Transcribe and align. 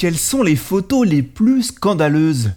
Quelles 0.00 0.16
sont 0.16 0.42
les 0.42 0.56
photos 0.56 1.06
les 1.06 1.20
plus 1.20 1.64
scandaleuses? 1.64 2.52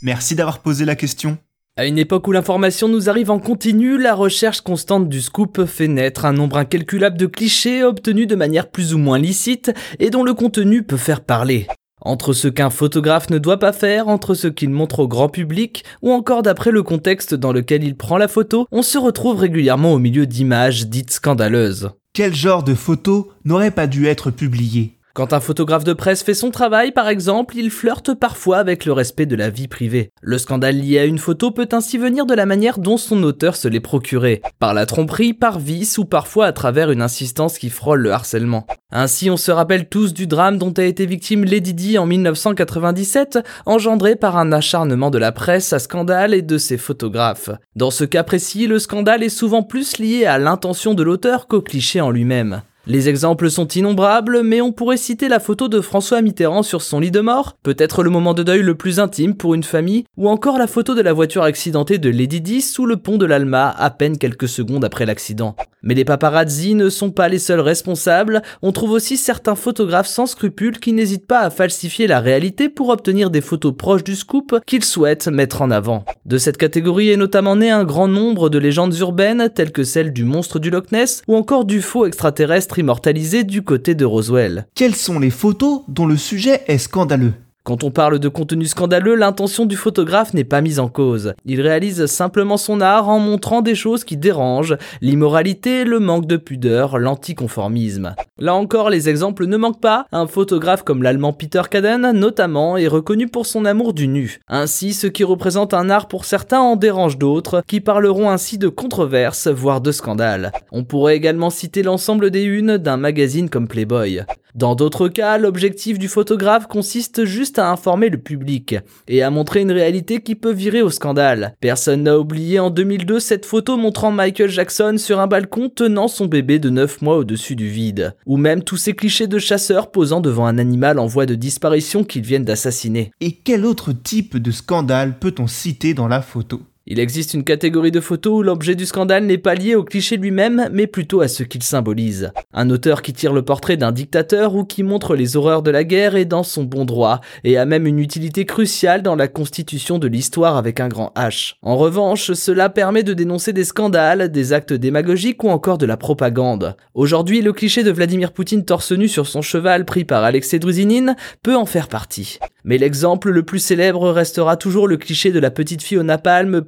Merci 0.00 0.34
d'avoir 0.34 0.60
posé 0.60 0.86
la 0.86 0.96
question. 0.96 1.36
À 1.76 1.84
une 1.84 1.98
époque 1.98 2.26
où 2.28 2.32
l'information 2.32 2.88
nous 2.88 3.10
arrive 3.10 3.30
en 3.30 3.38
continu, 3.38 3.98
la 3.98 4.14
recherche 4.14 4.62
constante 4.62 5.10
du 5.10 5.20
scoop 5.20 5.66
fait 5.66 5.86
naître 5.86 6.24
un 6.24 6.32
nombre 6.32 6.56
incalculable 6.56 7.18
de 7.18 7.26
clichés 7.26 7.84
obtenus 7.84 8.26
de 8.26 8.36
manière 8.36 8.70
plus 8.70 8.94
ou 8.94 8.98
moins 8.98 9.18
licite 9.18 9.70
et 9.98 10.08
dont 10.08 10.24
le 10.24 10.32
contenu 10.32 10.82
peut 10.82 10.96
faire 10.96 11.20
parler. 11.20 11.66
Entre 12.00 12.32
ce 12.32 12.48
qu'un 12.48 12.70
photographe 12.70 13.28
ne 13.28 13.36
doit 13.36 13.58
pas 13.58 13.74
faire, 13.74 14.08
entre 14.08 14.32
ce 14.32 14.48
qu'il 14.48 14.70
montre 14.70 15.00
au 15.00 15.08
grand 15.08 15.28
public, 15.28 15.84
ou 16.00 16.10
encore 16.10 16.40
d'après 16.40 16.70
le 16.70 16.82
contexte 16.82 17.34
dans 17.34 17.52
lequel 17.52 17.84
il 17.84 17.98
prend 17.98 18.16
la 18.16 18.28
photo, 18.28 18.66
on 18.72 18.80
se 18.80 18.96
retrouve 18.96 19.40
régulièrement 19.40 19.92
au 19.92 19.98
milieu 19.98 20.24
d'images 20.24 20.86
dites 20.86 21.10
scandaleuses. 21.10 21.90
Quel 22.14 22.34
genre 22.34 22.62
de 22.62 22.74
photos 22.74 23.26
n'aurait 23.44 23.72
pas 23.72 23.86
dû 23.86 24.06
être 24.06 24.30
publié 24.30 24.96
Quand 25.12 25.32
un 25.32 25.40
photographe 25.40 25.82
de 25.82 25.92
presse 25.92 26.22
fait 26.22 26.34
son 26.34 26.52
travail, 26.52 26.92
par 26.92 27.08
exemple, 27.08 27.56
il 27.56 27.70
flirte 27.70 28.14
parfois 28.14 28.58
avec 28.58 28.84
le 28.84 28.92
respect 28.92 29.26
de 29.26 29.34
la 29.34 29.50
vie 29.50 29.66
privée. 29.66 30.10
Le 30.22 30.38
scandale 30.38 30.76
lié 30.76 31.00
à 31.00 31.04
une 31.04 31.18
photo 31.18 31.50
peut 31.50 31.68
ainsi 31.72 31.98
venir 31.98 32.26
de 32.26 32.34
la 32.34 32.46
manière 32.46 32.78
dont 32.78 32.96
son 32.96 33.20
auteur 33.24 33.56
se 33.56 33.66
l'est 33.66 33.80
procuré, 33.80 34.40
par 34.60 34.72
la 34.72 34.86
tromperie, 34.86 35.34
par 35.34 35.58
vice 35.58 35.98
ou 35.98 36.04
parfois 36.04 36.46
à 36.46 36.52
travers 36.52 36.92
une 36.92 37.02
insistance 37.02 37.58
qui 37.58 37.70
frôle 37.70 38.02
le 38.02 38.12
harcèlement. 38.12 38.66
Ainsi, 38.92 39.30
on 39.30 39.36
se 39.36 39.50
rappelle 39.50 39.88
tous 39.88 40.14
du 40.14 40.28
drame 40.28 40.58
dont 40.58 40.72
a 40.72 40.84
été 40.84 41.06
victime 41.06 41.44
Lady 41.44 41.74
Di 41.74 41.98
en 41.98 42.06
1997, 42.06 43.40
engendré 43.66 44.14
par 44.14 44.36
un 44.36 44.52
acharnement 44.52 45.10
de 45.10 45.18
la 45.18 45.32
presse 45.32 45.72
à 45.72 45.80
scandale 45.80 46.34
et 46.34 46.42
de 46.42 46.56
ses 46.56 46.78
photographes. 46.78 47.50
Dans 47.74 47.90
ce 47.90 48.04
cas 48.04 48.22
précis, 48.22 48.68
le 48.68 48.78
scandale 48.78 49.24
est 49.24 49.28
souvent 49.28 49.64
plus 49.64 49.98
lié 49.98 50.24
à 50.24 50.38
l'intention 50.38 50.94
de 50.94 51.02
l'auteur 51.02 51.48
qu'au 51.48 51.62
cliché 51.62 52.00
en 52.00 52.10
lui-même. 52.10 52.62
Les 52.90 53.08
exemples 53.08 53.52
sont 53.52 53.68
innombrables, 53.68 54.42
mais 54.42 54.60
on 54.60 54.72
pourrait 54.72 54.96
citer 54.96 55.28
la 55.28 55.38
photo 55.38 55.68
de 55.68 55.80
François 55.80 56.22
Mitterrand 56.22 56.64
sur 56.64 56.82
son 56.82 56.98
lit 56.98 57.12
de 57.12 57.20
mort, 57.20 57.56
peut-être 57.62 58.02
le 58.02 58.10
moment 58.10 58.34
de 58.34 58.42
deuil 58.42 58.62
le 58.62 58.74
plus 58.74 58.98
intime 58.98 59.36
pour 59.36 59.54
une 59.54 59.62
famille, 59.62 60.06
ou 60.16 60.28
encore 60.28 60.58
la 60.58 60.66
photo 60.66 60.96
de 60.96 61.00
la 61.00 61.12
voiture 61.12 61.44
accidentée 61.44 61.98
de 61.98 62.10
Lady 62.10 62.40
Di 62.40 62.60
sous 62.60 62.86
le 62.86 62.96
pont 62.96 63.16
de 63.16 63.26
l'Alma 63.26 63.70
à 63.78 63.90
peine 63.90 64.18
quelques 64.18 64.48
secondes 64.48 64.84
après 64.84 65.06
l'accident. 65.06 65.54
Mais 65.82 65.94
les 65.94 66.04
paparazzi 66.04 66.74
ne 66.74 66.90
sont 66.90 67.10
pas 67.10 67.28
les 67.28 67.38
seuls 67.38 67.60
responsables, 67.60 68.42
on 68.60 68.72
trouve 68.72 68.90
aussi 68.90 69.16
certains 69.16 69.54
photographes 69.54 70.08
sans 70.08 70.26
scrupules 70.26 70.78
qui 70.78 70.92
n'hésitent 70.92 71.28
pas 71.28 71.40
à 71.40 71.50
falsifier 71.50 72.08
la 72.08 72.20
réalité 72.20 72.68
pour 72.68 72.88
obtenir 72.88 73.30
des 73.30 73.40
photos 73.40 73.74
proches 73.74 74.04
du 74.04 74.16
scoop 74.16 74.58
qu'ils 74.66 74.84
souhaitent 74.84 75.28
mettre 75.28 75.62
en 75.62 75.70
avant. 75.70 76.04
De 76.26 76.38
cette 76.38 76.58
catégorie 76.58 77.10
est 77.10 77.16
notamment 77.16 77.56
né 77.56 77.70
un 77.70 77.84
grand 77.84 78.08
nombre 78.08 78.50
de 78.50 78.58
légendes 78.58 78.98
urbaines 78.98 79.48
telles 79.54 79.72
que 79.72 79.84
celle 79.84 80.12
du 80.12 80.24
monstre 80.24 80.58
du 80.58 80.70
Loch 80.70 80.90
Ness 80.92 81.22
ou 81.28 81.36
encore 81.36 81.64
du 81.64 81.80
faux 81.80 82.04
extraterrestre 82.04 82.79
immortalisé 82.80 83.44
du 83.44 83.62
côté 83.62 83.94
de 83.94 84.04
Roswell. 84.04 84.66
Quelles 84.74 84.96
sont 84.96 85.20
les 85.20 85.30
photos 85.30 85.82
dont 85.88 86.06
le 86.06 86.16
sujet 86.16 86.62
est 86.66 86.78
scandaleux? 86.78 87.34
Quand 87.62 87.84
on 87.84 87.90
parle 87.90 88.18
de 88.18 88.28
contenu 88.28 88.64
scandaleux, 88.64 89.14
l'intention 89.14 89.66
du 89.66 89.76
photographe 89.76 90.32
n'est 90.32 90.44
pas 90.44 90.62
mise 90.62 90.80
en 90.80 90.88
cause. 90.88 91.34
Il 91.44 91.60
réalise 91.60 92.06
simplement 92.06 92.56
son 92.56 92.80
art 92.80 93.10
en 93.10 93.18
montrant 93.18 93.60
des 93.60 93.74
choses 93.74 94.02
qui 94.02 94.16
dérangent, 94.16 94.78
l'immoralité, 95.02 95.84
le 95.84 96.00
manque 96.00 96.26
de 96.26 96.38
pudeur, 96.38 96.98
l'anticonformisme. 96.98 98.14
Là 98.38 98.54
encore, 98.54 98.88
les 98.88 99.10
exemples 99.10 99.46
ne 99.46 99.58
manquent 99.58 99.82
pas. 99.82 100.06
Un 100.10 100.26
photographe 100.26 100.84
comme 100.84 101.02
l'allemand 101.02 101.34
Peter 101.34 101.60
Kaden, 101.70 102.12
notamment, 102.12 102.78
est 102.78 102.88
reconnu 102.88 103.28
pour 103.28 103.44
son 103.44 103.66
amour 103.66 103.92
du 103.92 104.08
nu. 104.08 104.40
Ainsi, 104.48 104.94
ce 104.94 105.06
qui 105.06 105.22
représente 105.22 105.74
un 105.74 105.90
art 105.90 106.08
pour 106.08 106.24
certains 106.24 106.60
en 106.60 106.76
dérange 106.76 107.18
d'autres, 107.18 107.62
qui 107.66 107.82
parleront 107.82 108.30
ainsi 108.30 108.56
de 108.56 108.68
controverses, 108.68 109.48
voire 109.48 109.82
de 109.82 109.92
scandales. 109.92 110.52
On 110.72 110.84
pourrait 110.84 111.16
également 111.16 111.50
citer 111.50 111.82
l'ensemble 111.82 112.30
des 112.30 112.44
unes 112.44 112.78
d'un 112.78 112.96
magazine 112.96 113.50
comme 113.50 113.68
Playboy. 113.68 114.24
Dans 114.54 114.74
d'autres 114.74 115.08
cas, 115.08 115.38
l'objectif 115.38 115.98
du 115.98 116.08
photographe 116.08 116.66
consiste 116.66 117.24
juste 117.24 117.58
à 117.58 117.70
informer 117.70 118.08
le 118.08 118.18
public 118.18 118.76
et 119.08 119.22
à 119.22 119.30
montrer 119.30 119.60
une 119.60 119.72
réalité 119.72 120.20
qui 120.20 120.34
peut 120.34 120.52
virer 120.52 120.82
au 120.82 120.90
scandale. 120.90 121.54
Personne 121.60 122.02
n'a 122.04 122.18
oublié 122.18 122.58
en 122.58 122.70
2002 122.70 123.20
cette 123.20 123.46
photo 123.46 123.76
montrant 123.76 124.10
Michael 124.12 124.50
Jackson 124.50 124.96
sur 124.98 125.20
un 125.20 125.26
balcon 125.26 125.68
tenant 125.68 126.08
son 126.08 126.26
bébé 126.26 126.58
de 126.58 126.70
9 126.70 127.02
mois 127.02 127.16
au-dessus 127.16 127.56
du 127.56 127.68
vide. 127.68 128.14
Ou 128.26 128.36
même 128.36 128.62
tous 128.62 128.76
ces 128.76 128.94
clichés 128.94 129.26
de 129.26 129.38
chasseurs 129.38 129.90
posant 129.90 130.20
devant 130.20 130.46
un 130.46 130.58
animal 130.58 130.98
en 130.98 131.06
voie 131.06 131.26
de 131.26 131.34
disparition 131.34 132.04
qu'ils 132.04 132.22
viennent 132.22 132.44
d'assassiner. 132.44 133.12
Et 133.20 133.32
quel 133.32 133.64
autre 133.64 133.92
type 133.92 134.36
de 134.36 134.50
scandale 134.50 135.18
peut-on 135.18 135.46
citer 135.46 135.94
dans 135.94 136.08
la 136.08 136.22
photo? 136.22 136.60
Il 136.92 136.98
existe 136.98 137.34
une 137.34 137.44
catégorie 137.44 137.92
de 137.92 138.00
photos 138.00 138.40
où 138.40 138.42
l'objet 138.42 138.74
du 138.74 138.84
scandale 138.84 139.24
n'est 139.24 139.38
pas 139.38 139.54
lié 139.54 139.76
au 139.76 139.84
cliché 139.84 140.16
lui-même, 140.16 140.68
mais 140.72 140.88
plutôt 140.88 141.20
à 141.20 141.28
ce 141.28 141.44
qu'il 141.44 141.62
symbolise. 141.62 142.32
Un 142.52 142.68
auteur 142.68 143.02
qui 143.02 143.12
tire 143.12 143.32
le 143.32 143.42
portrait 143.42 143.76
d'un 143.76 143.92
dictateur 143.92 144.56
ou 144.56 144.64
qui 144.64 144.82
montre 144.82 145.14
les 145.14 145.36
horreurs 145.36 145.62
de 145.62 145.70
la 145.70 145.84
guerre 145.84 146.16
est 146.16 146.24
dans 146.24 146.42
son 146.42 146.64
bon 146.64 146.84
droit, 146.84 147.20
et 147.44 147.56
a 147.56 147.64
même 147.64 147.86
une 147.86 148.00
utilité 148.00 148.44
cruciale 148.44 149.02
dans 149.02 149.14
la 149.14 149.28
constitution 149.28 150.00
de 150.00 150.08
l'histoire 150.08 150.56
avec 150.56 150.80
un 150.80 150.88
grand 150.88 151.12
H. 151.14 151.54
En 151.62 151.76
revanche, 151.76 152.32
cela 152.32 152.68
permet 152.68 153.04
de 153.04 153.14
dénoncer 153.14 153.52
des 153.52 153.62
scandales, 153.62 154.32
des 154.32 154.52
actes 154.52 154.72
démagogiques 154.72 155.44
ou 155.44 155.48
encore 155.50 155.78
de 155.78 155.86
la 155.86 155.96
propagande. 155.96 156.74
Aujourd'hui, 156.94 157.40
le 157.40 157.52
cliché 157.52 157.84
de 157.84 157.92
Vladimir 157.92 158.32
Poutine 158.32 158.64
torse 158.64 158.90
nu 158.90 159.06
sur 159.06 159.28
son 159.28 159.42
cheval 159.42 159.84
pris 159.84 160.04
par 160.04 160.24
Alexei 160.24 160.58
Druzinine 160.58 161.14
peut 161.44 161.54
en 161.54 161.66
faire 161.66 161.86
partie. 161.86 162.40
Mais 162.64 162.78
l'exemple 162.78 163.30
le 163.30 163.44
plus 163.44 163.60
célèbre 163.60 164.10
restera 164.10 164.56
toujours 164.56 164.88
le 164.88 164.96
cliché 164.96 165.30
de 165.30 165.38
la 165.38 165.52
petite 165.52 165.82
fille 165.82 165.98
au 165.98 166.02
napalm 166.02 166.62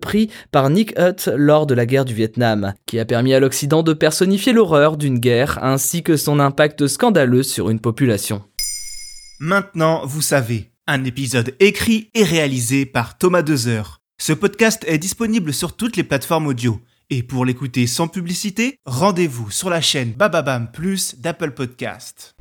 par 0.51 0.71
Nick 0.71 0.93
Hutt 0.99 1.31
lors 1.35 1.67
de 1.67 1.75
la 1.75 1.87
guerre 1.87 2.05
du 2.05 2.15
Vietnam, 2.15 2.75
qui 2.87 2.99
a 2.99 3.05
permis 3.05 3.35
à 3.35 3.41
l'Occident 3.41 3.83
de 3.83 3.93
personnifier 3.93 4.53
l'horreur 4.53 4.97
d'une 4.97 5.19
guerre 5.19 5.59
ainsi 5.63 6.03
que 6.03 6.17
son 6.17 6.41
impact 6.41 6.87
scandaleux 6.87 7.43
sur 7.43 7.71
une 7.71 7.81
population. 7.81 8.43
Maintenant, 9.41 10.07
vous 10.07 10.23
savez, 10.23 10.71
un 10.87 11.05
épisode 11.05 11.55
écrit 11.61 12.11
et 12.15 12.25
réalisé 12.25 12.87
par 12.87 13.19
Thomas 13.19 13.43
Dezer. 13.43 14.01
Ce 14.19 14.33
podcast 14.33 14.85
est 14.87 14.99
disponible 14.99 15.53
sur 15.53 15.77
toutes 15.77 15.97
les 15.97 16.05
plateformes 16.05 16.47
audio. 16.47 16.81
Et 17.11 17.23
pour 17.23 17.45
l'écouter 17.45 17.87
sans 17.87 18.09
publicité, 18.09 18.77
rendez-vous 18.87 19.51
sur 19.51 19.69
la 19.69 19.81
chaîne 19.81 20.13
Bababam 20.13 20.71
Plus 20.73 21.17
d'Apple 21.19 21.51
Podcast. 21.51 22.35